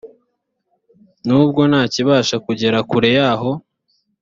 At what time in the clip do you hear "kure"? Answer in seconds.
2.89-3.09